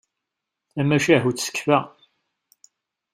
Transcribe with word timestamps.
Tamacahut 0.73 1.37
tekfa. 1.45 1.79